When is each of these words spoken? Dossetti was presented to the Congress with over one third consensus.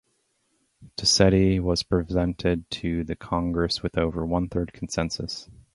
Dossetti 0.97 1.59
was 1.59 1.83
presented 1.83 2.67
to 2.71 3.03
the 3.03 3.15
Congress 3.15 3.83
with 3.83 3.99
over 3.99 4.25
one 4.25 4.49
third 4.49 4.73
consensus. 4.73 5.47